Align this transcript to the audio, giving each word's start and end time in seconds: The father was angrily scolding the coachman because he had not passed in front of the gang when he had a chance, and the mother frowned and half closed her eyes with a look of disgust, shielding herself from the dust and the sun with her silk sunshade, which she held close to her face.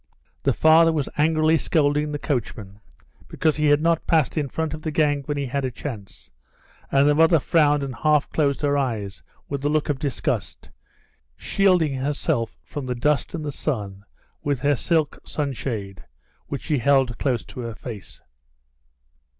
The 0.41 0.53
father 0.53 0.91
was 0.91 1.09
angrily 1.15 1.57
scolding 1.59 2.11
the 2.11 2.17
coachman 2.17 2.79
because 3.27 3.57
he 3.57 3.67
had 3.67 3.81
not 3.83 4.07
passed 4.07 4.35
in 4.35 4.49
front 4.49 4.73
of 4.73 4.81
the 4.81 4.89
gang 4.89 5.21
when 5.25 5.37
he 5.37 5.45
had 5.45 5.63
a 5.63 5.69
chance, 5.69 6.31
and 6.91 7.07
the 7.07 7.13
mother 7.13 7.37
frowned 7.37 7.83
and 7.83 7.93
half 7.97 8.27
closed 8.31 8.61
her 8.61 8.75
eyes 8.79 9.21
with 9.47 9.63
a 9.63 9.69
look 9.69 9.89
of 9.89 9.99
disgust, 9.99 10.71
shielding 11.37 11.93
herself 11.97 12.57
from 12.63 12.87
the 12.87 12.95
dust 12.95 13.35
and 13.35 13.45
the 13.45 13.51
sun 13.51 14.03
with 14.41 14.61
her 14.61 14.75
silk 14.75 15.19
sunshade, 15.23 16.03
which 16.47 16.63
she 16.63 16.79
held 16.79 17.19
close 17.19 17.43
to 17.43 17.59
her 17.59 17.75
face. 17.75 18.21